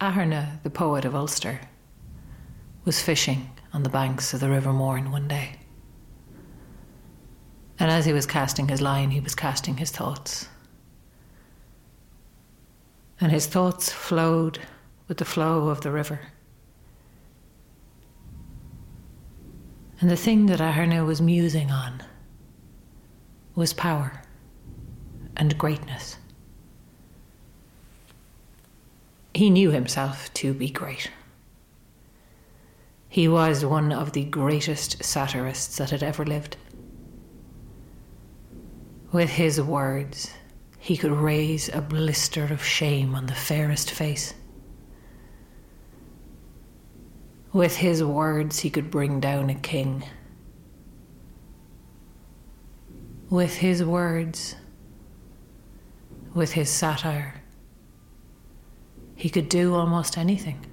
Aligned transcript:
Aithirne, 0.00 0.62
the 0.62 0.70
poet 0.70 1.04
of 1.04 1.14
Ulster, 1.14 1.60
was 2.84 3.02
fishing 3.02 3.50
on 3.74 3.82
the 3.82 3.90
banks 3.90 4.32
of 4.32 4.40
the 4.40 4.48
River 4.48 4.72
Mourne 4.72 5.10
one 5.12 5.28
day. 5.28 5.56
And 7.78 7.90
as 7.90 8.06
he 8.06 8.12
was 8.12 8.24
casting 8.24 8.68
his 8.68 8.80
line, 8.80 9.10
he 9.10 9.20
was 9.20 9.34
casting 9.34 9.76
his 9.76 9.90
thoughts. 9.90 10.48
And 13.20 13.30
his 13.30 13.46
thoughts 13.46 13.92
flowed 13.92 14.58
with 15.06 15.18
the 15.18 15.26
flow 15.26 15.68
of 15.68 15.82
the 15.82 15.90
river. 15.90 16.20
And 20.00 20.10
the 20.10 20.16
thing 20.16 20.46
that 20.46 20.60
Aithirne 20.60 21.04
was 21.04 21.20
musing 21.20 21.70
on 21.70 22.02
was 23.54 23.74
power 23.74 24.22
and 25.36 25.58
greatness. 25.58 26.16
He 29.40 29.48
knew 29.48 29.70
himself 29.70 30.30
to 30.34 30.52
be 30.52 30.68
great. 30.68 31.10
He 33.08 33.26
was 33.26 33.64
one 33.64 33.90
of 33.90 34.12
the 34.12 34.24
greatest 34.24 35.02
satirists 35.02 35.78
that 35.78 35.88
had 35.88 36.02
ever 36.02 36.26
lived. 36.26 36.58
With 39.12 39.30
his 39.30 39.58
words, 39.58 40.30
he 40.78 40.94
could 40.94 41.12
raise 41.12 41.70
a 41.70 41.80
blister 41.80 42.52
of 42.52 42.62
shame 42.62 43.14
on 43.14 43.24
the 43.24 43.34
fairest 43.34 43.90
face. 43.90 44.34
With 47.50 47.76
his 47.76 48.04
words, 48.04 48.58
he 48.58 48.68
could 48.68 48.90
bring 48.90 49.20
down 49.20 49.48
a 49.48 49.54
king. 49.54 50.04
With 53.30 53.56
his 53.56 53.82
words, 53.82 54.56
with 56.34 56.52
his 56.52 56.68
satire, 56.68 57.39
he 59.20 59.28
could 59.28 59.50
do 59.50 59.74
almost 59.74 60.16
anything. 60.16 60.64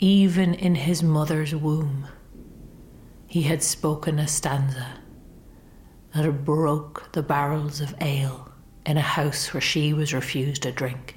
Even 0.00 0.52
in 0.52 0.74
his 0.74 1.00
mother's 1.00 1.54
womb, 1.54 2.08
he 3.28 3.42
had 3.42 3.62
spoken 3.62 4.18
a 4.18 4.26
stanza 4.26 4.98
that 6.12 6.44
broke 6.44 7.12
the 7.12 7.22
barrels 7.22 7.80
of 7.80 7.94
ale 8.00 8.52
in 8.84 8.96
a 8.96 9.00
house 9.00 9.54
where 9.54 9.60
she 9.60 9.92
was 9.92 10.12
refused 10.12 10.66
a 10.66 10.72
drink. 10.72 11.14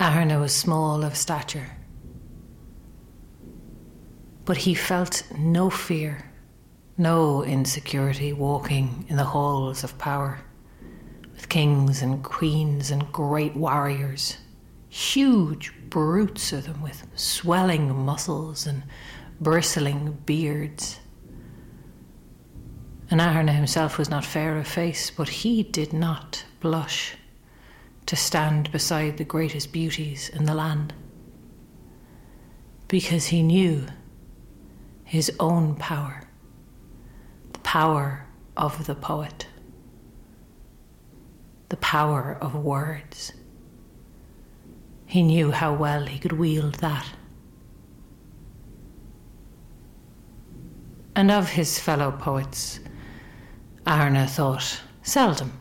Aithirne 0.00 0.40
was 0.40 0.52
small 0.52 1.04
of 1.04 1.16
stature, 1.16 1.70
but 4.44 4.56
he 4.56 4.74
felt 4.74 5.22
no 5.38 5.70
fear, 5.70 6.33
no 6.96 7.42
insecurity 7.44 8.32
walking 8.32 9.04
in 9.08 9.16
the 9.16 9.24
halls 9.24 9.82
of 9.82 9.98
power 9.98 10.40
with 11.32 11.48
kings 11.48 12.00
and 12.02 12.22
queens 12.22 12.90
and 12.90 13.10
great 13.12 13.56
warriors, 13.56 14.36
huge 14.88 15.72
brutes 15.90 16.52
of 16.52 16.64
them 16.64 16.80
with 16.80 17.06
swelling 17.16 17.94
muscles 17.94 18.66
and 18.66 18.82
bristling 19.40 20.12
beards. 20.24 21.00
And 23.10 23.50
himself 23.50 23.98
was 23.98 24.08
not 24.08 24.24
fair 24.24 24.58
of 24.58 24.66
face, 24.66 25.10
but 25.10 25.28
he 25.28 25.62
did 25.62 25.92
not 25.92 26.44
blush 26.60 27.16
to 28.06 28.16
stand 28.16 28.70
beside 28.72 29.16
the 29.16 29.24
greatest 29.24 29.72
beauties 29.72 30.28
in 30.28 30.44
the 30.44 30.54
land. 30.54 30.92
Because 32.88 33.26
he 33.26 33.42
knew 33.42 33.86
his 35.04 35.32
own 35.40 35.74
power, 35.76 36.23
power 37.64 38.24
of 38.56 38.86
the 38.86 38.94
poet, 38.94 39.48
the 41.70 41.76
power 41.78 42.38
of 42.40 42.54
words. 42.54 43.32
He 45.06 45.22
knew 45.22 45.50
how 45.50 45.74
well 45.74 46.06
he 46.06 46.18
could 46.18 46.32
wield 46.32 46.76
that. 46.76 47.06
And 51.16 51.30
of 51.30 51.48
his 51.48 51.78
fellow 51.78 52.12
poets, 52.12 52.80
Aithirne 53.86 54.28
thought 54.28 54.80
seldom 55.02 55.60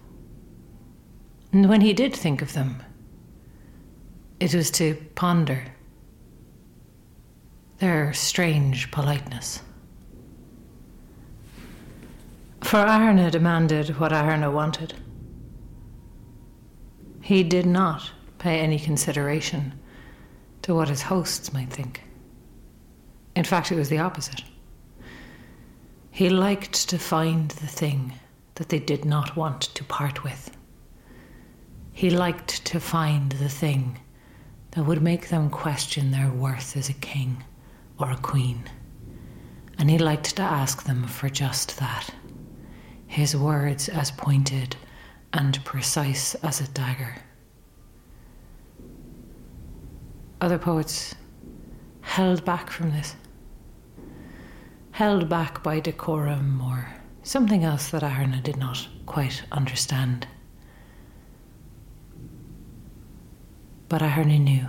and 1.54 1.70
when 1.70 1.82
he 1.82 1.94
did 1.94 2.16
think 2.16 2.42
of 2.42 2.54
them, 2.54 2.82
it 4.40 4.56
was 4.56 4.72
to 4.72 4.96
ponder 5.14 5.64
their 7.78 8.12
strange 8.14 8.90
politeness. 8.90 9.62
For 12.74 12.80
Aithirne 12.80 13.30
demanded 13.30 14.00
what 14.00 14.12
Aithirne 14.12 14.52
wanted. 14.52 14.96
He 17.22 17.44
did 17.44 17.68
not 17.68 18.12
pay 18.40 18.62
any 18.62 18.80
consideration 18.80 19.80
to 20.64 20.74
what 20.74 20.90
his 20.90 21.04
hosts 21.04 21.54
might 21.54 21.70
think. 21.70 22.02
In 23.36 23.44
fact, 23.44 23.72
it 23.72 23.76
was 23.76 23.90
the 23.90 24.00
opposite. 24.00 24.42
He 26.10 26.32
liked 26.32 26.90
to 26.90 26.98
find 26.98 27.52
the 27.52 27.68
thing 27.68 28.14
that 28.56 28.70
they 28.70 28.80
did 28.80 29.06
not 29.06 29.36
want 29.36 29.62
to 29.76 29.84
part 29.84 30.24
with. 30.24 30.58
He 31.92 32.10
liked 32.10 32.66
to 32.66 32.80
find 32.80 33.34
the 33.34 33.50
thing 33.50 34.00
that 34.72 34.86
would 34.86 35.04
make 35.04 35.30
them 35.30 35.52
question 35.52 36.10
their 36.10 36.32
worth 36.32 36.76
as 36.76 36.90
a 36.90 36.94
king 36.94 37.44
or 38.00 38.10
a 38.10 38.18
queen. 38.18 38.64
And 39.78 39.92
he 39.92 40.00
liked 40.00 40.36
to 40.38 40.42
ask 40.42 40.86
them 40.86 41.04
for 41.04 41.30
just 41.30 41.78
that 41.78 42.10
his 43.14 43.38
words 43.38 43.90
as 43.90 44.10
pointed 44.10 44.76
and 45.34 45.64
precise 45.64 46.34
as 46.36 46.60
a 46.60 46.68
dagger. 46.70 47.16
Other 50.42 50.58
poets 50.58 51.14
held 52.02 52.44
back 52.44 52.72
from 52.72 52.90
this, 52.90 53.16
held 54.92 55.30
back 55.30 55.62
by 55.62 55.80
decorum 55.80 56.60
or 56.60 56.88
something 57.22 57.64
else 57.64 57.92
that 57.92 58.02
Aithirne 58.02 58.42
did 58.42 58.58
not 58.58 58.88
quite 59.06 59.44
understand. 59.52 60.28
But 63.90 64.02
Aithirne 64.02 64.40
knew 64.40 64.68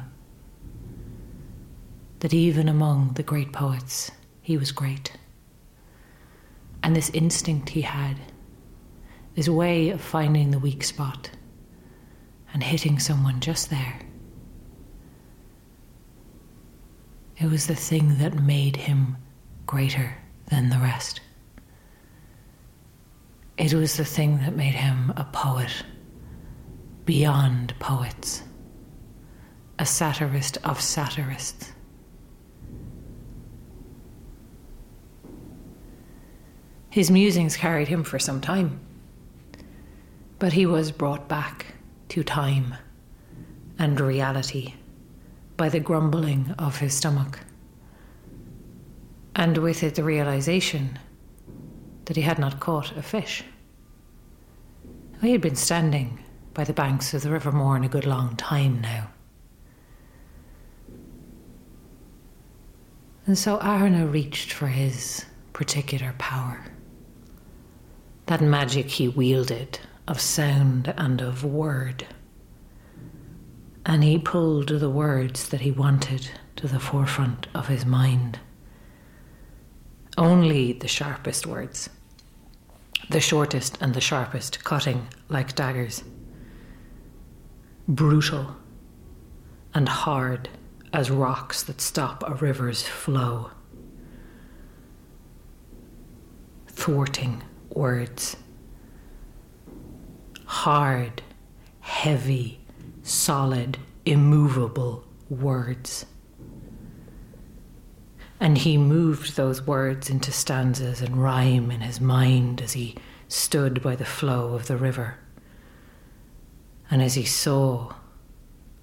that 2.20 2.34
even 2.34 2.68
among 2.68 3.14
the 3.14 3.22
great 3.22 3.52
poets, 3.52 4.10
he 4.42 4.58
was 4.58 4.70
great. 4.70 5.12
And 6.82 6.94
this 6.94 7.08
instinct 7.10 7.70
he 7.70 7.80
had, 7.80 8.18
this 9.34 9.48
way 9.48 9.90
of 9.90 10.00
finding 10.00 10.50
the 10.50 10.58
weak 10.58 10.84
spot 10.84 11.30
and 12.52 12.62
hitting 12.62 12.98
someone 12.98 13.40
just 13.40 13.70
there, 13.70 14.00
it 17.38 17.46
was 17.46 17.66
the 17.66 17.74
thing 17.74 18.18
that 18.18 18.34
made 18.34 18.76
him 18.76 19.16
greater 19.66 20.16
than 20.46 20.68
the 20.68 20.78
rest. 20.78 21.20
It 23.56 23.74
was 23.74 23.96
the 23.96 24.04
thing 24.04 24.38
that 24.38 24.56
made 24.56 24.74
him 24.74 25.12
a 25.16 25.24
poet 25.24 25.84
beyond 27.04 27.74
poets 27.78 28.42
a 29.78 29.86
satirist 29.86 30.58
of 30.64 30.80
satirists. 30.80 31.72
His 36.90 37.10
musings 37.10 37.56
carried 37.56 37.88
him 37.88 38.04
for 38.04 38.20
some 38.20 38.40
time, 38.40 38.78
but 40.44 40.52
he 40.52 40.66
was 40.66 40.92
brought 40.92 41.26
back 41.26 41.74
to 42.06 42.22
time 42.22 42.74
and 43.78 43.98
reality 43.98 44.74
by 45.56 45.70
the 45.70 45.80
grumbling 45.80 46.54
of 46.58 46.80
his 46.80 46.92
stomach, 46.92 47.40
and 49.34 49.56
with 49.56 49.82
it 49.82 49.94
the 49.94 50.04
realization 50.04 50.98
that 52.04 52.16
he 52.16 52.20
had 52.20 52.38
not 52.38 52.60
caught 52.60 52.94
a 52.94 53.00
fish. 53.00 53.42
He 55.22 55.32
had 55.32 55.40
been 55.40 55.56
standing 55.56 56.22
by 56.52 56.64
the 56.64 56.74
banks 56.74 57.14
of 57.14 57.22
the 57.22 57.30
River 57.30 57.50
Mourne 57.50 57.82
a 57.82 57.88
good 57.88 58.04
long 58.04 58.36
time 58.36 58.82
now. 58.82 59.08
And 63.26 63.38
so 63.38 63.56
Aithirne 63.60 64.12
reached 64.12 64.52
for 64.52 64.66
his 64.66 65.24
particular 65.54 66.14
power. 66.18 66.62
That 68.26 68.42
magic 68.42 68.88
he 68.88 69.08
wielded 69.08 69.78
of 70.06 70.20
sound 70.20 70.92
and 70.96 71.20
of 71.20 71.44
word. 71.44 72.06
And 73.86 74.02
he 74.02 74.18
pulled 74.18 74.68
the 74.68 74.90
words 74.90 75.48
that 75.48 75.60
he 75.60 75.70
wanted 75.70 76.30
to 76.56 76.68
the 76.68 76.80
forefront 76.80 77.46
of 77.54 77.68
his 77.68 77.84
mind. 77.84 78.38
Only 80.16 80.72
the 80.72 80.88
sharpest 80.88 81.46
words, 81.46 81.90
the 83.10 83.20
shortest 83.20 83.78
and 83.80 83.94
the 83.94 84.00
sharpest, 84.00 84.62
cutting 84.64 85.08
like 85.28 85.54
daggers, 85.54 86.04
brutal 87.88 88.56
and 89.74 89.88
hard 89.88 90.48
as 90.92 91.10
rocks 91.10 91.64
that 91.64 91.80
stop 91.80 92.22
a 92.26 92.34
river's 92.34 92.82
flow, 92.82 93.50
thwarting 96.68 97.42
words. 97.70 98.36
Hard, 100.54 101.20
heavy, 101.80 102.60
solid, 103.02 103.76
immovable 104.06 105.04
words. 105.28 106.06
And 108.40 108.56
he 108.56 108.78
moved 108.78 109.36
those 109.36 109.66
words 109.66 110.08
into 110.08 110.30
stanzas 110.32 111.02
and 111.02 111.22
rhyme 111.22 111.70
in 111.70 111.80
his 111.82 112.00
mind 112.00 112.62
as 112.62 112.72
he 112.72 112.94
stood 113.28 113.82
by 113.82 113.94
the 113.96 114.06
flow 114.06 114.54
of 114.54 114.68
the 114.68 114.78
river. 114.78 115.18
And 116.88 117.02
as 117.02 117.14
he 117.14 117.24
saw 117.24 117.92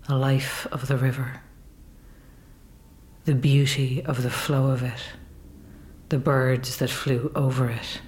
the 0.07 0.17
life 0.17 0.67
of 0.71 0.87
the 0.87 0.97
river, 0.97 1.41
the 3.23 3.33
beauty 3.33 4.03
of 4.03 4.21
the 4.21 4.29
flow 4.29 4.67
of 4.67 4.83
it, 4.83 5.01
the 6.09 6.19
birds 6.19 6.77
that 6.77 6.91
flew 6.91 7.31
over 7.33 7.69
it, 7.69 8.01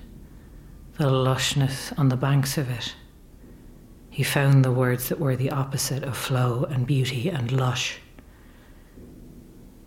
the 0.98 1.10
lushness 1.10 1.98
on 1.98 2.10
the 2.10 2.18
banks 2.18 2.58
of 2.58 2.70
it, 2.70 2.94
he 4.14 4.22
found 4.22 4.64
the 4.64 4.72
words 4.72 5.10
that 5.10 5.20
were 5.20 5.36
the 5.36 5.50
opposite 5.50 6.04
of 6.04 6.16
flow 6.16 6.66
and 6.66 6.86
beauty 6.86 7.30
and 7.30 7.52
lush 7.52 7.98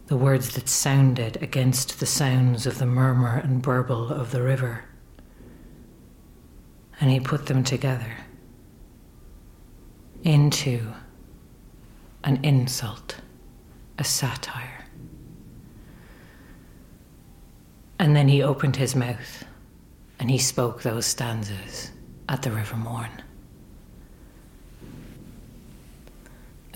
the 0.08 0.16
words 0.16 0.56
that 0.56 0.68
sounded 0.68 1.40
against 1.40 2.00
the 2.00 2.06
sounds 2.06 2.66
of 2.66 2.78
the 2.78 2.86
murmur 2.86 3.40
and 3.44 3.62
burble 3.62 4.08
of 4.08 4.32
the 4.32 4.42
river. 4.42 4.84
And 7.00 7.08
he 7.08 7.20
put 7.20 7.46
them 7.46 7.62
together 7.62 8.16
into 10.24 10.92
an 12.24 12.44
insult, 12.44 13.20
a 13.96 14.02
satire. 14.02 14.86
And 18.00 18.16
then 18.16 18.26
he 18.26 18.42
opened 18.42 18.74
his 18.74 18.96
mouth 18.96 19.44
and 20.18 20.28
he 20.32 20.38
spoke 20.38 20.82
those 20.82 21.06
stanzas 21.06 21.92
at 22.28 22.42
the 22.42 22.50
River 22.50 22.76
Mourne. 22.76 23.22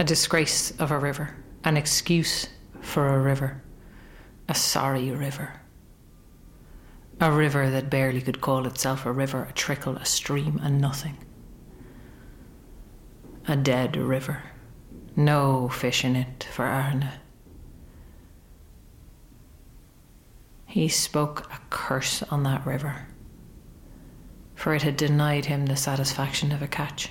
A 0.01 0.03
disgrace 0.03 0.71
of 0.79 0.91
a 0.91 0.99
river, 0.99 1.37
an 1.63 1.77
excuse 1.77 2.49
for 2.81 3.09
a 3.09 3.21
river, 3.21 3.63
a 4.49 4.55
sorry 4.55 5.11
river. 5.11 5.61
A 7.21 7.31
river 7.31 7.69
that 7.69 7.91
barely 7.91 8.23
could 8.23 8.41
call 8.41 8.67
itself 8.67 9.05
a 9.05 9.13
river, 9.13 9.45
a 9.45 9.53
trickle, 9.53 9.99
a 9.99 10.07
stream, 10.07 10.59
and 10.63 10.81
nothing. 10.81 11.19
A 13.47 13.57
dead 13.57 13.95
river, 13.95 14.43
no 15.17 15.69
fish 15.69 16.03
in 16.03 16.17
it 16.17 16.49
for 16.51 16.65
Aithirne. 16.65 17.11
He 20.65 20.89
spoke 20.89 21.53
a 21.53 21.61
curse 21.69 22.23
on 22.23 22.43
that 22.45 22.65
river, 22.65 23.07
for 24.55 24.73
it 24.73 24.81
had 24.81 24.97
denied 24.97 25.45
him 25.45 25.67
the 25.67 25.77
satisfaction 25.77 26.53
of 26.53 26.63
a 26.63 26.69
catch. 26.69 27.11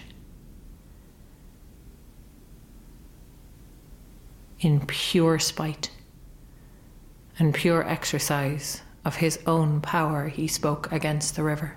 In 4.60 4.86
pure 4.86 5.40
spite 5.40 5.92
and 7.38 7.54
pure 7.54 7.88
exercise 7.88 8.82
of 9.06 9.18
his 9.18 9.40
own 9.48 9.80
power, 9.82 10.28
he 10.28 10.48
spoke 10.48 10.92
against 10.92 11.36
the 11.36 11.44
river. 11.44 11.76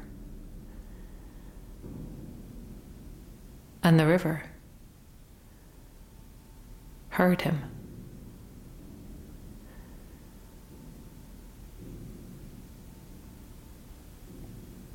And 3.82 3.98
the 3.98 4.06
river 4.06 4.42
heard 7.10 7.42
him. 7.42 7.62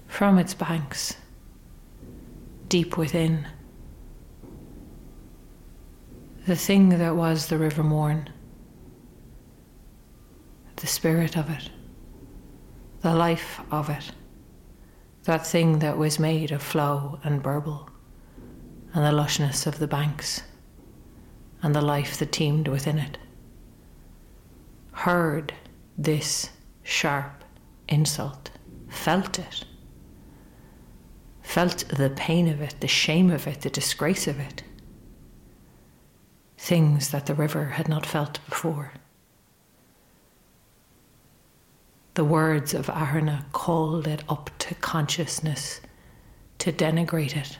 From 0.08 0.40
its 0.40 0.54
banks, 0.56 1.16
deep 2.70 2.98
within, 2.98 3.48
the 6.48 6.56
thing 6.56 6.88
that 6.88 7.14
was 7.14 7.48
the 7.48 7.58
River 7.58 7.84
Mourne, 7.84 8.30
the 10.78 10.88
spirit 10.88 11.36
of 11.36 11.50
it, 11.50 11.70
the 13.02 13.14
life 13.14 13.60
of 13.70 13.90
it, 13.90 14.12
that 15.26 15.46
thing 15.46 15.80
that 15.80 15.98
was 15.98 16.20
made 16.20 16.54
of 16.54 16.64
flow 16.64 17.20
and 17.26 17.44
burble, 17.44 17.90
and 18.94 19.04
the 19.04 19.12
lushness 19.12 19.68
of 19.68 19.78
the 19.78 19.88
banks, 19.88 20.42
and 21.62 21.76
the 21.76 21.82
life 21.82 22.18
that 22.18 22.32
teemed 22.32 22.70
within 22.70 22.98
it, 22.98 23.18
heard 24.94 25.54
this 25.98 26.50
sharp 26.82 27.44
insult, 27.90 28.52
felt 28.88 29.38
it, 29.38 29.66
felt 31.42 31.84
the 31.90 32.10
pain 32.12 32.48
of 32.48 32.62
it, 32.62 32.76
the 32.80 32.88
shame 32.88 33.32
of 33.32 33.48
it, 33.48 33.60
the 33.62 33.70
disgrace 33.70 34.28
of 34.28 34.40
it 34.40 34.64
things 36.58 37.10
that 37.12 37.26
the 37.26 37.34
river 37.34 37.66
had 37.66 37.88
not 37.88 38.06
felt 38.06 38.40
before. 38.50 38.94
The 42.16 42.26
words 42.26 42.74
of 42.74 42.88
Aithirne 42.88 43.44
called 43.52 44.08
it 44.08 44.24
up 44.28 44.50
to 44.60 44.76
consciousness 44.76 45.82
to 46.60 46.72
denigrate 46.72 47.38
it. 47.38 47.60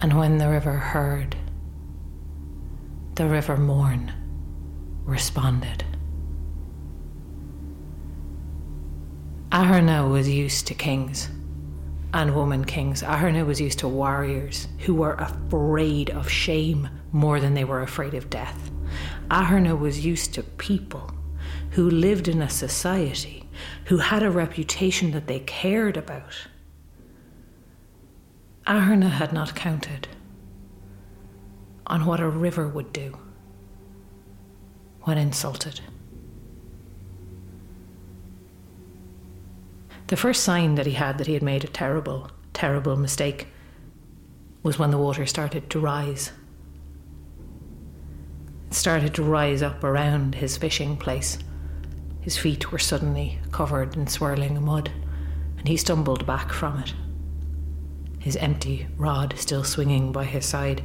And 0.00 0.18
when 0.18 0.36
the 0.36 0.50
river 0.50 0.74
heard, 0.74 1.34
the 3.14 3.26
river 3.26 3.56
Mourne 3.56 4.12
responded. 5.04 5.84
Aithirne 9.50 10.10
was 10.10 10.28
used 10.28 10.66
to 10.66 10.74
kings 10.74 11.30
and 12.14 12.32
woman 12.32 12.64
kings. 12.64 13.02
Aithirne 13.02 13.44
was 13.44 13.60
used 13.60 13.80
to 13.80 13.88
warriors 13.88 14.68
who 14.78 14.94
were 14.94 15.14
afraid 15.14 16.10
of 16.10 16.30
shame 16.30 16.88
more 17.10 17.40
than 17.40 17.54
they 17.54 17.64
were 17.64 17.82
afraid 17.82 18.14
of 18.14 18.30
death. 18.30 18.70
Aithirne 19.30 19.78
was 19.80 20.06
used 20.06 20.32
to 20.32 20.44
people 20.44 21.10
who 21.70 21.90
lived 21.90 22.28
in 22.28 22.40
a 22.40 22.48
society 22.48 23.48
who 23.86 23.98
had 23.98 24.22
a 24.22 24.30
reputation 24.30 25.10
that 25.10 25.26
they 25.26 25.40
cared 25.40 25.96
about. 25.96 26.46
Aithirne 28.64 29.10
had 29.10 29.32
not 29.32 29.56
counted 29.56 30.06
on 31.88 32.06
what 32.06 32.20
a 32.20 32.28
river 32.28 32.68
would 32.68 32.92
do 32.92 33.18
when 35.02 35.18
insulted. 35.18 35.80
The 40.08 40.16
first 40.16 40.42
sign 40.42 40.74
that 40.74 40.86
he 40.86 40.92
had 40.92 41.16
that 41.18 41.26
he 41.26 41.32
had 41.32 41.42
made 41.42 41.64
a 41.64 41.68
terrible, 41.68 42.30
terrible 42.52 42.96
mistake 42.96 43.48
was 44.62 44.78
when 44.78 44.90
the 44.90 44.98
water 44.98 45.24
started 45.24 45.70
to 45.70 45.80
rise. 45.80 46.30
It 48.68 48.74
started 48.74 49.14
to 49.14 49.22
rise 49.22 49.62
up 49.62 49.82
around 49.82 50.34
his 50.34 50.58
fishing 50.58 50.98
place. 50.98 51.38
His 52.20 52.36
feet 52.36 52.70
were 52.70 52.78
suddenly 52.78 53.38
covered 53.50 53.96
in 53.96 54.06
swirling 54.06 54.62
mud, 54.62 54.90
and 55.58 55.68
he 55.68 55.76
stumbled 55.76 56.26
back 56.26 56.52
from 56.52 56.80
it, 56.80 56.94
his 58.18 58.36
empty 58.36 58.86
rod 58.98 59.34
still 59.38 59.64
swinging 59.64 60.12
by 60.12 60.24
his 60.24 60.44
side. 60.44 60.82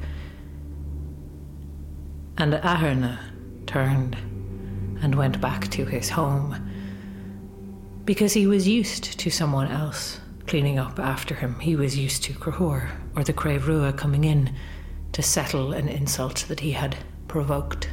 And 2.38 2.54
Aithirne 2.54 3.18
turned 3.66 4.16
and 5.02 5.16
went 5.16 5.42
back 5.42 5.70
to 5.72 5.86
his 5.86 6.10
home 6.10 6.69
because 8.10 8.34
he 8.34 8.48
was 8.48 8.68
used 8.68 9.20
to 9.20 9.30
someone 9.30 9.68
else 9.68 10.20
cleaning 10.48 10.80
up 10.80 10.98
after 10.98 11.36
him. 11.36 11.60
He 11.60 11.76
was 11.76 11.96
used 11.96 12.24
to 12.24 12.34
Conchobar 12.34 12.90
or 13.16 13.24
the 13.24 13.34
Crave 13.34 13.68
coming 13.98 14.24
in 14.24 14.56
to 15.12 15.22
settle 15.22 15.74
an 15.74 15.88
insult 15.88 16.44
that 16.48 16.60
he 16.60 16.72
had 16.72 16.98
provoked. 17.28 17.88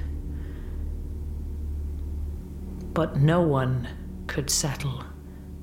But 2.95 3.19
no 3.19 3.43
one 3.43 3.89
could 4.27 4.49
settle 4.49 5.05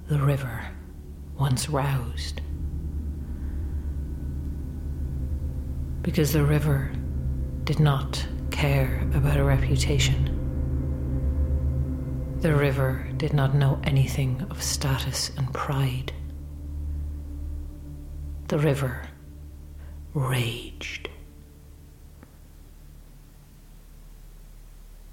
the 0.08 0.20
river 0.20 0.68
once 1.36 1.68
roused. 1.68 2.40
Because 6.04 6.32
the 6.32 6.46
river 6.46 6.92
did 7.64 7.80
not 7.80 8.24
care 8.52 9.02
about 9.16 9.38
a 9.38 9.44
reputation. 9.44 10.33
The 12.44 12.54
river 12.54 13.08
did 13.16 13.32
not 13.32 13.56
know 13.56 13.80
anything 13.86 14.46
of 14.50 14.62
status 14.62 15.32
and 15.38 15.54
pride. 15.54 16.12
The 18.50 18.60
river 18.60 19.08
raged. 20.14 21.08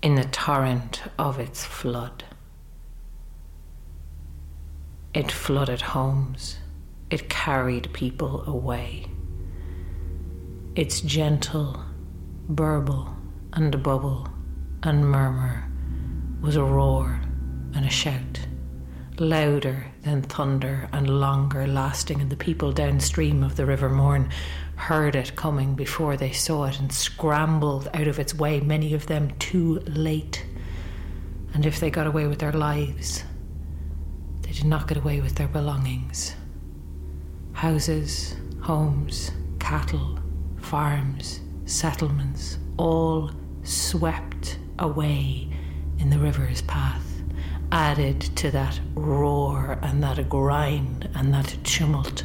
In 0.03 0.17
the 0.17 0.25
torrent 0.25 1.05
of 1.21 1.39
its 1.39 1.65
flood, 1.65 2.25
it 5.15 5.31
flooded 5.31 5.83
homes, 5.83 6.59
it 7.11 7.29
carried 7.29 7.93
people 7.93 8.43
away. 8.45 9.07
Its 10.75 11.01
gentle 11.01 11.81
burble 12.49 13.15
and 13.53 13.81
bubble 13.85 14.27
and 14.83 15.09
murmur 15.09 15.70
was 16.40 16.56
a 16.56 16.64
roar 16.64 17.20
and 17.75 17.85
a 17.85 17.90
shout, 17.90 18.40
louder 19.18 19.87
than 20.02 20.23
thunder 20.23 20.88
and 20.92 21.20
longer 21.20 21.66
lasting, 21.66 22.20
and 22.20 22.30
the 22.30 22.37
people 22.37 22.73
downstream 22.73 23.42
of 23.42 23.56
the 23.56 23.66
River 23.66 23.90
Mourne 23.90 24.30
heard 24.76 25.14
it 25.14 25.37
coming 25.37 25.75
before 25.75 26.16
they 26.16 26.32
saw 26.32 26.64
it 26.64 26.78
and 26.80 26.90
scrambled 26.90 27.88
out 27.92 28.09
of 28.09 28.18
its 28.18 28.35
way, 28.35 28.61
many 28.61 28.94
of 28.94 29.06
them 29.06 29.30
too 29.38 29.80
late. 29.87 30.44
And 31.52 31.66
if 31.66 31.78
they 31.78 31.90
got 31.90 32.06
away 32.06 32.26
with 32.26 32.38
their 32.38 32.52
lives, 32.52 33.23
they 34.40 34.52
did 34.52 34.64
not 34.64 34.88
get 34.88 34.97
away 34.97 35.20
with 35.20 35.35
their 35.35 35.49
belongings 35.49 36.35
houses, 37.52 38.37
homes, 38.62 39.32
cattle, 39.59 40.18
farms, 40.56 41.40
settlements, 41.66 42.56
all 42.78 43.30
swept 43.64 44.59
away 44.78 45.50
in 46.00 46.11
the 46.11 46.19
river's 46.19 46.62
path, 46.62 47.04
added 47.71 48.21
to 48.21 48.50
that 48.50 48.80
roar 48.95 49.78
and 49.83 50.02
that 50.02 50.28
grind 50.28 51.09
and 51.14 51.33
that 51.33 51.57
tumult, 51.62 52.25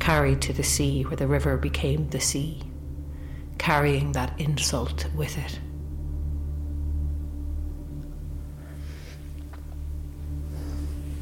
carried 0.00 0.42
to 0.42 0.52
the 0.52 0.62
sea 0.62 1.04
where 1.04 1.16
the 1.16 1.26
river 1.26 1.56
became 1.56 2.08
the 2.10 2.20
sea, 2.20 2.60
carrying 3.58 4.12
that 4.12 4.38
insult 4.38 5.06
with 5.14 5.38
it. 5.38 5.58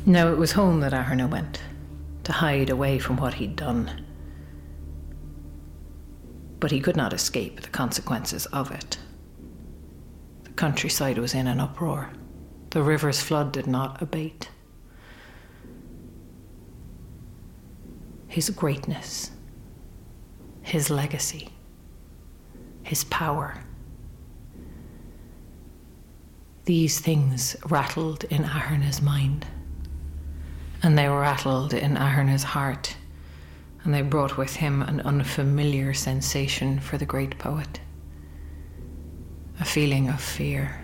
Now 0.07 0.29
it 0.29 0.37
was 0.37 0.53
home 0.53 0.81
that 0.81 0.93
Aithirne 0.93 1.31
went, 1.31 1.63
to 2.25 2.33
hide 2.33 2.71
away 2.71 2.99
from 2.99 3.17
what 3.17 3.35
he'd 3.35 3.57
done. 3.57 4.05
But 6.61 6.71
he 6.71 6.81
could 6.81 6.97
not 6.97 7.13
escape 7.13 7.61
the 7.61 7.69
consequences 7.69 8.47
of 8.47 8.71
it. 8.71 8.99
Countryside 10.57 11.19
was 11.19 11.35
in 11.35 11.47
an 11.47 11.61
uproar. 11.61 12.11
The 12.71 12.83
river's 12.83 13.21
flood 13.21 13.53
did 13.53 13.67
not 13.67 14.01
abate. 14.01 14.49
His 18.29 18.51
greatness, 18.51 19.31
his 20.63 20.91
legacy, 20.91 21.51
his 22.83 23.05
power. 23.05 23.63
These 26.65 27.01
things 27.01 27.57
rattled 27.69 28.25
in 28.25 28.45
Aithirne's 28.45 29.03
mind 29.03 29.47
and 30.85 30.99
they 30.99 31.09
rattled 31.09 31.73
in 31.73 31.97
Aithirne's 31.97 32.43
heart, 32.43 32.95
and 33.83 33.95
they 33.95 34.03
brought 34.03 34.37
with 34.37 34.57
him 34.57 34.83
an 34.83 35.01
unfamiliar 35.01 35.95
sensation 35.95 36.79
for 36.79 36.99
the 36.99 37.07
great 37.07 37.39
poet 37.39 37.81
a 39.61 39.65
feeling 39.65 40.09
of 40.09 40.21
fear. 40.21 40.81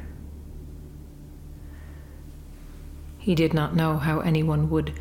He 3.18 3.34
did 3.34 3.52
not 3.52 3.76
know 3.76 3.98
how 3.98 4.20
anyone 4.20 4.70
would 4.70 4.98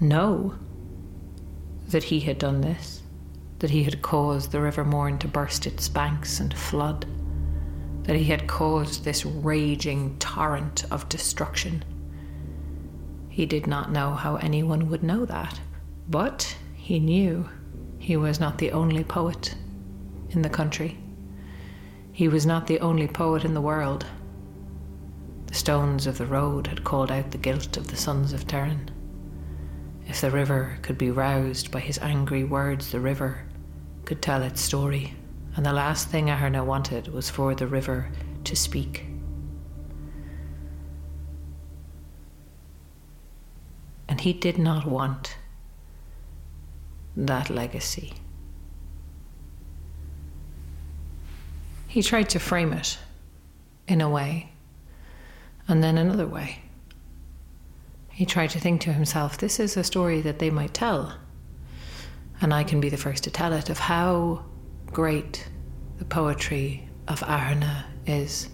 know 0.00 0.54
that 1.88 2.04
he 2.04 2.20
had 2.20 2.38
done 2.38 2.60
this, 2.60 3.02
that 3.58 3.70
he 3.70 3.82
had 3.82 4.02
caused 4.02 4.52
the 4.52 4.60
River 4.60 4.84
Mourne 4.84 5.18
to 5.18 5.28
burst 5.28 5.66
its 5.66 5.88
banks 5.88 6.38
and 6.38 6.56
flood, 6.56 7.06
that 8.02 8.16
he 8.16 8.24
had 8.24 8.46
caused 8.46 9.04
this 9.04 9.26
raging 9.26 10.16
torrent 10.18 10.84
of 10.90 11.08
destruction. 11.08 11.84
He 13.28 13.46
did 13.46 13.66
not 13.66 13.90
know 13.90 14.12
how 14.12 14.36
anyone 14.36 14.88
would 14.90 15.02
know 15.02 15.24
that, 15.24 15.60
but 16.08 16.56
he 16.74 16.98
knew 16.98 17.48
he 17.98 18.16
was 18.16 18.38
not 18.38 18.58
the 18.58 18.72
only 18.72 19.04
poet 19.04 19.54
in 20.30 20.42
the 20.42 20.48
country. 20.48 20.98
He 22.18 22.26
was 22.26 22.44
not 22.44 22.66
the 22.66 22.80
only 22.80 23.06
poet 23.06 23.44
in 23.44 23.54
the 23.54 23.60
world. 23.60 24.04
The 25.46 25.54
stones 25.54 26.04
of 26.04 26.18
the 26.18 26.26
road 26.26 26.66
had 26.66 26.82
called 26.82 27.12
out 27.12 27.30
the 27.30 27.38
guilt 27.38 27.76
of 27.76 27.86
the 27.86 27.96
sons 27.96 28.32
of 28.32 28.44
Tuireann. 28.44 28.88
If 30.08 30.20
the 30.20 30.32
river 30.32 30.80
could 30.82 30.98
be 30.98 31.12
roused 31.12 31.70
by 31.70 31.78
his 31.78 31.96
angry 32.00 32.42
words, 32.42 32.90
the 32.90 32.98
river 32.98 33.44
could 34.04 34.20
tell 34.20 34.42
its 34.42 34.60
story, 34.60 35.14
and 35.54 35.64
the 35.64 35.72
last 35.72 36.08
thing 36.08 36.26
Aithirne 36.26 36.66
wanted 36.66 37.06
was 37.06 37.30
for 37.30 37.54
the 37.54 37.68
river 37.68 38.10
to 38.42 38.56
speak. 38.56 39.04
And 44.08 44.20
he 44.20 44.32
did 44.32 44.58
not 44.58 44.86
want 44.86 45.36
that 47.16 47.48
legacy. 47.48 48.14
He 51.88 52.02
tried 52.02 52.28
to 52.30 52.38
frame 52.38 52.74
it 52.74 52.98
in 53.88 54.02
a 54.02 54.10
way, 54.10 54.52
and 55.66 55.82
then 55.82 55.96
another 55.96 56.26
way. 56.26 56.60
He 58.10 58.26
tried 58.26 58.50
to 58.50 58.60
think 58.60 58.82
to 58.82 58.92
himself, 58.92 59.38
this 59.38 59.58
is 59.58 59.74
a 59.74 59.82
story 59.82 60.20
that 60.20 60.38
they 60.38 60.50
might 60.50 60.74
tell, 60.74 61.14
and 62.42 62.52
I 62.52 62.62
can 62.62 62.78
be 62.78 62.90
the 62.90 62.98
first 62.98 63.24
to 63.24 63.30
tell 63.30 63.54
it, 63.54 63.70
of 63.70 63.78
how 63.78 64.44
great 64.92 65.48
the 65.96 66.04
poetry 66.04 66.88
of 67.08 67.20
Aithirne 67.20 67.84
is, 68.06 68.50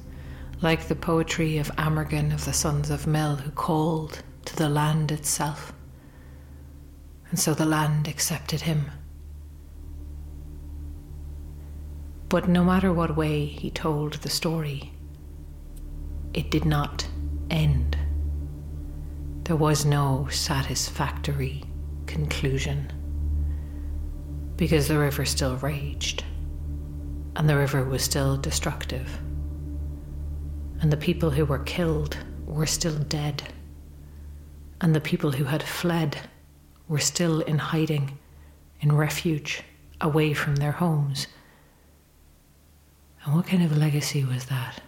like 0.63 0.87
the 0.87 0.95
poetry 0.95 1.59
of 1.59 1.75
Amergin 1.77 2.33
of 2.33 2.45
the 2.45 2.53
sons 2.53 2.89
of 2.89 3.05
Míl, 3.05 3.41
who 3.41 3.51
called 3.51 4.23
to 4.45 4.55
the 4.55 4.69
land 4.69 5.11
itself. 5.11 5.73
And 7.31 7.39
so 7.41 7.53
the 7.53 7.67
land 7.67 8.07
accepted 8.07 8.61
him. 8.61 8.93
But 12.35 12.49
no 12.49 12.65
matter 12.65 12.93
what 12.93 13.17
way 13.17 13.47
he 13.47 13.71
told 13.71 14.15
the 14.15 14.29
story, 14.29 14.93
it 16.33 16.51
did 16.51 16.65
not 16.65 17.07
end. 17.49 17.97
There 19.45 19.55
was 19.55 19.85
no 19.85 20.27
satisfactory 20.33 21.63
conclusion 22.07 22.91
because 24.57 24.89
the 24.89 24.99
river 24.99 25.25
still 25.25 25.59
raged 25.59 26.25
and 27.37 27.49
the 27.49 27.57
river 27.57 27.85
was 27.85 28.03
still 28.03 28.37
destructive 28.37 29.21
and 30.81 30.93
the 30.93 30.97
people 30.97 31.31
who 31.31 31.45
were 31.45 31.61
killed 31.61 32.17
were 32.47 32.67
still 32.67 32.99
dead 32.99 33.45
and 34.81 34.93
the 34.93 35.01
people 35.01 35.31
who 35.31 35.45
had 35.45 35.63
fled 35.63 36.19
were 36.89 36.99
still 36.99 37.43
in 37.43 37.59
hiding, 37.59 38.19
in 38.81 38.91
refuge, 38.91 39.63
away 40.01 40.35
from 40.35 40.57
their 40.57 40.73
homes. 40.73 41.29
And 43.25 43.35
what 43.35 43.47
kind 43.47 43.63
of 43.63 43.73
a 43.73 43.77
legacy 43.77 44.25
was 44.25 44.47
that? 44.47 44.81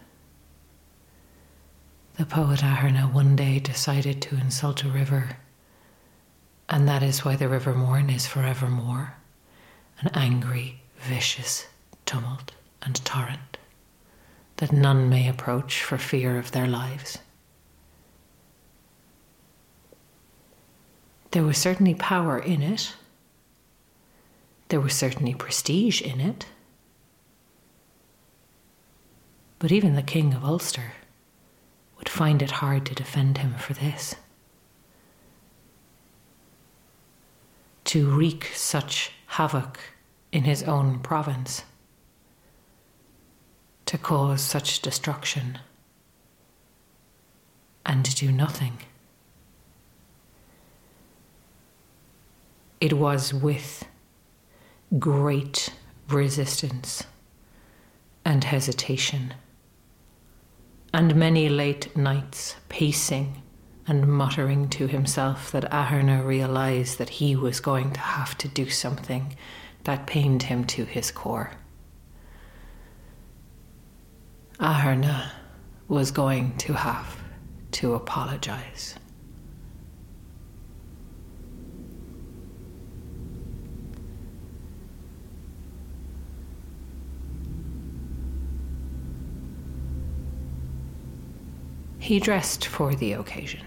The 2.18 2.26
poet 2.26 2.60
Aithirne 2.60 3.12
one 3.12 3.36
day 3.36 3.58
decided 3.58 4.22
to 4.22 4.36
insult 4.36 4.84
a 4.84 4.88
river, 4.88 5.36
and 6.68 6.88
that 6.88 7.02
is 7.02 7.24
why 7.24 7.36
the 7.36 7.48
River 7.48 7.74
Mourne 7.74 8.10
is 8.10 8.26
forevermore 8.26 9.14
an 10.00 10.10
angry, 10.14 10.80
vicious 10.98 11.66
tumult 12.04 12.52
and 12.82 13.02
torrent 13.04 13.56
that 14.56 14.72
none 14.72 15.08
may 15.08 15.28
approach 15.28 15.82
for 15.82 15.98
fear 15.98 16.38
of 16.38 16.52
their 16.52 16.66
lives. 16.66 17.18
There 21.32 21.42
was 21.42 21.58
certainly 21.58 21.94
power 21.94 22.38
in 22.38 22.62
it. 22.62 22.94
There 24.68 24.80
was 24.80 24.94
certainly 24.94 25.34
prestige 25.34 26.00
in 26.00 26.20
it. 26.20 26.46
But 29.58 29.72
even 29.72 29.94
the 29.94 30.02
King 30.02 30.34
of 30.34 30.44
Ulster 30.44 30.92
would 31.98 32.08
find 32.08 32.42
it 32.42 32.50
hard 32.50 32.84
to 32.86 32.94
defend 32.94 33.38
him 33.38 33.54
for 33.54 33.72
this. 33.72 34.14
To 37.84 38.10
wreak 38.10 38.50
such 38.54 39.12
havoc 39.26 39.78
in 40.32 40.44
his 40.44 40.62
own 40.64 40.98
province, 40.98 41.64
to 43.86 43.96
cause 43.96 44.42
such 44.42 44.82
destruction, 44.82 45.60
and 47.86 48.04
to 48.04 48.14
do 48.14 48.32
nothing. 48.32 48.78
it 52.80 52.92
was 52.92 53.32
with 53.32 53.84
great 54.98 55.70
resistance 56.08 57.04
and 58.24 58.44
hesitation, 58.44 59.34
and 60.96 61.14
many 61.14 61.46
late 61.46 61.94
nights 61.94 62.56
pacing 62.70 63.42
and 63.86 64.08
muttering 64.08 64.66
to 64.66 64.86
himself 64.86 65.52
that 65.52 65.70
Aithirne 65.70 66.24
realized 66.24 66.96
that 66.96 67.10
he 67.10 67.36
was 67.36 67.60
going 67.60 67.90
to 67.92 68.00
have 68.00 68.38
to 68.38 68.48
do 68.48 68.70
something 68.70 69.36
that 69.84 70.06
pained 70.06 70.44
him 70.44 70.64
to 70.64 70.86
his 70.86 71.10
core. 71.10 71.50
Aithirne 74.58 75.28
was 75.86 76.10
going 76.10 76.56
to 76.56 76.72
have 76.72 77.18
to 77.72 77.92
apologize. 77.92 78.94
He 92.06 92.20
dressed 92.20 92.64
for 92.66 92.94
the 92.94 93.14
occasion. 93.14 93.66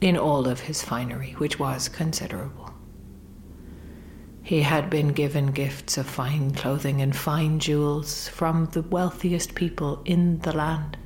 in 0.00 0.16
all 0.16 0.48
of 0.48 0.60
his 0.60 0.82
finery, 0.82 1.32
which 1.38 1.58
was 1.58 1.88
considerable. 1.88 2.74
He 4.42 4.62
had 4.62 4.90
been 4.90 5.08
given 5.08 5.52
gifts 5.52 5.96
of 5.96 6.06
fine 6.06 6.50
clothing 6.52 7.00
and 7.00 7.14
fine 7.14 7.60
jewels 7.60 8.26
from 8.28 8.66
the 8.72 8.82
wealthiest 8.82 9.54
people 9.54 10.02
in 10.04 10.40
the 10.40 10.52
land. 10.52 10.96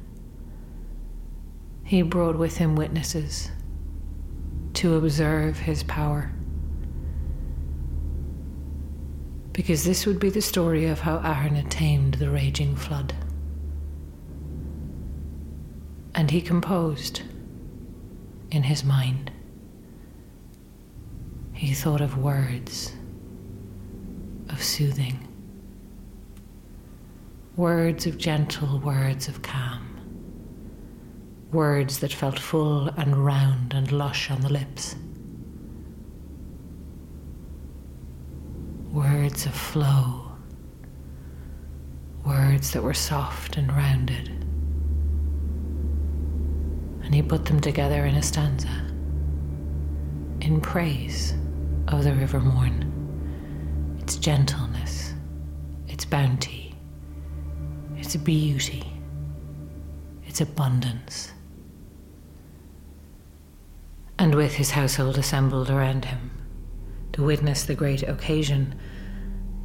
He 1.85 2.01
brought 2.01 2.39
with 2.39 2.57
him 2.57 2.75
witnesses 2.75 3.51
to 4.75 4.95
observe 4.95 5.59
his 5.59 5.83
power. 5.83 6.33
Because 9.53 9.85
this 9.85 10.07
would 10.07 10.19
be 10.21 10.31
the 10.31 10.41
story 10.41 10.87
of 10.87 11.01
how 11.01 11.19
Aithirne 11.19 11.69
tamed 11.69 12.15
the 12.15 12.31
raging 12.31 12.77
flood. 12.77 13.13
And 16.17 16.31
he 16.31 16.41
composed 16.41 17.21
in 18.51 18.63
his 18.63 18.83
mind. 18.83 19.31
He 21.53 21.75
thought 21.75 22.01
of 22.01 22.17
words 22.17 22.95
of 24.49 24.63
soothing, 24.63 25.29
words 27.55 28.07
of 28.07 28.17
gentle, 28.17 28.79
words 28.79 29.29
of 29.29 29.43
calm, 29.43 29.87
words 31.53 31.99
that 31.99 32.15
felt 32.15 32.39
full 32.39 32.89
and 32.97 33.23
round 33.23 33.75
and 33.75 33.93
lush 33.93 34.31
on 34.31 34.41
the 34.41 34.49
lips, 34.49 34.97
words 38.91 39.45
of 39.45 39.55
flow, 39.55 40.33
words 42.25 42.71
that 42.71 42.83
were 42.83 42.95
soft 42.95 43.59
and 43.59 43.71
rounded. 43.71 44.46
And 47.07 47.15
he 47.15 47.23
put 47.23 47.45
them 47.45 47.61
together 47.61 48.05
in 48.05 48.17
a 48.17 48.23
stanza 48.23 48.69
in 50.41 50.61
praise 50.61 51.35
of 51.89 52.05
the 52.05 52.13
river 52.13 52.41
Mourne, 52.41 53.97
its 54.01 54.17
gentleness, 54.17 55.15
its 55.87 56.05
bounty, 56.05 56.75
its 57.97 58.17
beauty, 58.17 58.85
its 60.27 60.41
abundance. 60.41 61.33
And 64.19 64.35
with 64.35 64.55
his 64.55 64.73
household 64.73 65.17
assembled 65.17 65.71
around 65.71 66.07
him 66.07 66.31
to 67.13 67.23
witness 67.23 67.65
the 67.65 67.75
great 67.75 68.03
occasion, 68.03 68.75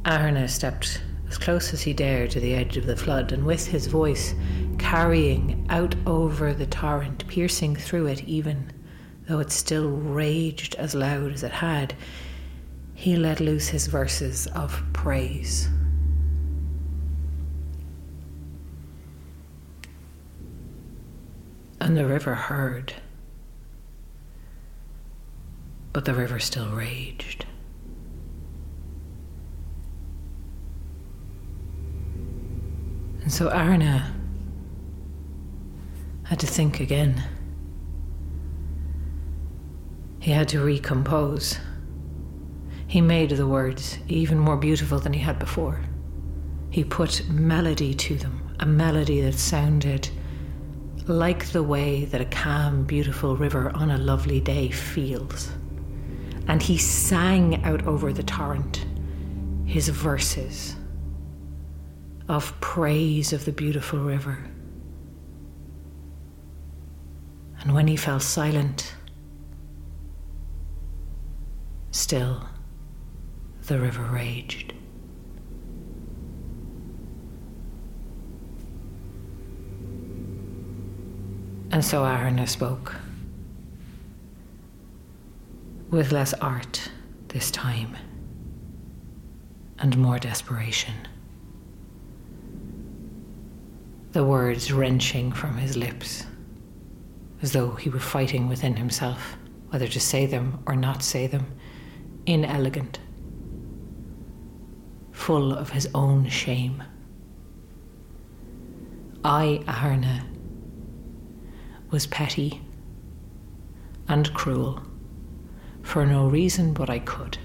Aithirne 0.04 0.48
stepped 0.48 1.02
as 1.32 1.38
close 1.38 1.72
as 1.72 1.80
he 1.80 1.94
dared 1.94 2.30
to 2.30 2.40
the 2.40 2.52
edge 2.52 2.76
of 2.76 2.84
the 2.84 2.94
flood, 2.94 3.32
and 3.32 3.46
with 3.46 3.66
his 3.66 3.86
voice 3.86 4.34
carrying 4.78 5.64
out 5.70 5.94
over 6.06 6.52
the 6.52 6.66
torrent, 6.66 7.26
piercing 7.26 7.74
through 7.74 8.04
it 8.04 8.22
even, 8.24 8.70
though 9.26 9.38
it 9.38 9.50
still 9.50 9.88
raged 9.88 10.74
as 10.74 10.94
loud 10.94 11.32
as 11.32 11.42
it 11.42 11.50
had, 11.50 11.94
he 12.92 13.16
let 13.16 13.40
loose 13.40 13.68
his 13.68 13.86
verses 13.86 14.46
of 14.48 14.82
praise. 14.92 15.70
And 21.80 21.96
the 21.96 22.04
river 22.04 22.34
heard, 22.34 22.92
but 25.94 26.04
the 26.04 26.12
river 26.12 26.38
still 26.38 26.68
raged. 26.68 27.46
And 33.22 33.32
so 33.32 33.48
Aithirne 33.50 34.02
had 36.24 36.40
to 36.40 36.46
think 36.46 36.80
again. 36.80 37.22
He 40.18 40.32
had 40.32 40.48
to 40.48 40.64
recompose. 40.64 41.58
He 42.86 43.00
made 43.00 43.30
the 43.30 43.46
words 43.46 43.98
even 44.08 44.38
more 44.38 44.56
beautiful 44.56 44.98
than 44.98 45.12
he 45.12 45.20
had 45.20 45.38
before. 45.38 45.80
He 46.70 46.84
put 46.84 47.28
melody 47.28 47.94
to 47.94 48.16
them, 48.16 48.56
a 48.60 48.66
melody 48.66 49.20
that 49.20 49.34
sounded 49.34 50.08
like 51.06 51.46
the 51.46 51.62
way 51.62 52.04
that 52.06 52.20
a 52.20 52.26
calm, 52.26 52.84
beautiful 52.84 53.36
river 53.36 53.70
on 53.74 53.90
a 53.90 53.98
lovely 53.98 54.40
day 54.40 54.68
feels. 54.70 55.50
And 56.48 56.62
he 56.62 56.76
sang 56.76 57.64
out 57.64 57.86
over 57.86 58.12
the 58.12 58.22
torrent 58.22 58.84
his 59.64 59.88
verses 59.88 60.76
of 62.32 62.58
praise 62.62 63.34
of 63.34 63.44
the 63.44 63.52
beautiful 63.52 63.98
river. 63.98 64.38
And 67.60 67.74
when 67.74 67.86
he 67.86 67.96
fell 67.96 68.20
silent, 68.20 68.94
still 71.90 72.48
the 73.66 73.78
river 73.78 74.02
raged. 74.04 74.72
And 81.70 81.84
so 81.84 82.02
Aithirne 82.02 82.48
spoke, 82.48 82.96
with 85.90 86.12
less 86.12 86.32
art 86.34 86.90
this 87.28 87.50
time, 87.50 87.94
and 89.78 89.98
more 89.98 90.18
desperation. 90.18 90.94
The 94.12 94.24
words 94.24 94.72
wrenching 94.72 95.32
from 95.32 95.56
his 95.56 95.76
lips, 95.76 96.26
as 97.40 97.52
though 97.52 97.72
he 97.72 97.88
were 97.88 97.98
fighting 97.98 98.48
within 98.48 98.76
himself 98.76 99.36
whether 99.68 99.88
to 99.88 100.00
say 100.00 100.26
them 100.26 100.62
or 100.66 100.76
not 100.76 101.02
say 101.02 101.26
them, 101.26 101.46
inelegant 102.26 102.98
full 105.12 105.52
of 105.52 105.70
his 105.70 105.88
own 105.94 106.28
shame. 106.28 106.82
I, 109.24 109.62
Aithirne, 109.66 110.24
was 111.90 112.06
petty 112.06 112.60
and 114.08 114.34
cruel 114.34 114.82
for 115.82 116.04
no 116.04 116.26
reason 116.26 116.72
but 116.74 116.90
I 116.90 116.98
could. 116.98 117.38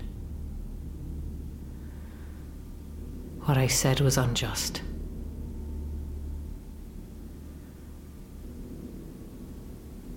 What 3.45 3.57
I 3.57 3.67
said 3.67 3.99
was 3.99 4.17
unjust. 4.17 4.81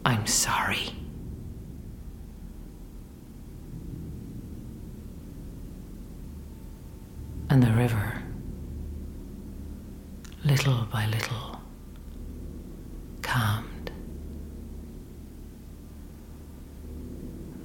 I'm 0.05 0.27
sorry. 0.27 0.95
and 7.51 7.61
the 7.61 7.73
river, 7.73 8.23
little 10.45 10.87
by 10.93 11.05
little, 11.07 11.61
calmed. 13.23 13.91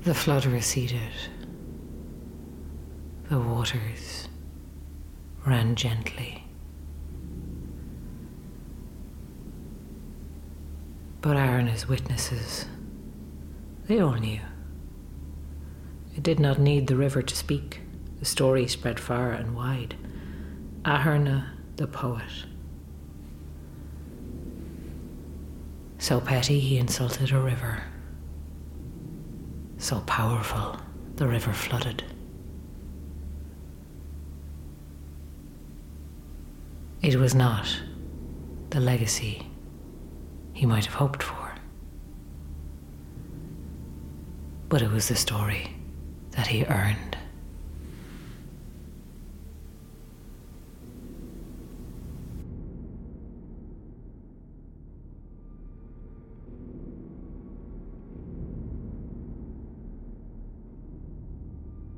The 0.02 0.16
flood 0.16 0.48
receded. 0.48 1.14
The 3.30 3.40
waters 3.40 4.28
ran 5.46 5.76
gently. 5.76 6.44
But 11.26 11.38
Aithirne's 11.38 11.88
witnesses, 11.88 12.68
they 13.88 14.00
all 14.00 14.14
knew. 14.14 14.42
It 16.16 16.22
did 16.22 16.40
not 16.40 16.60
need 16.60 16.86
the 16.86 16.96
river 16.96 17.24
to 17.24 17.36
speak. 17.36 17.82
The 18.20 18.26
story 18.26 18.68
spread 18.68 19.00
far 19.00 19.32
and 19.32 19.56
wide. 19.56 19.96
Aithirne 20.84 21.44
the 21.78 21.88
poet. 21.88 22.46
So 25.98 26.22
petty 26.22 26.60
he 26.60 26.78
insulted 26.78 27.32
a 27.32 27.40
river. 27.40 27.82
So 29.80 30.02
powerful 30.02 30.80
the 31.16 31.28
river 31.28 31.54
flooded. 31.54 32.04
It 37.02 37.16
was 37.16 37.34
not 37.34 37.82
the 38.70 38.80
legacy 38.80 39.48
he 40.56 40.66
might 40.66 40.86
have 40.86 40.96
hoped 40.96 41.22
for, 41.22 41.54
but 44.70 44.82
it 44.82 44.90
was 44.90 45.10
the 45.10 45.16
story 45.16 45.76
that 46.32 46.48
he 46.48 46.64
earned. 46.66 47.18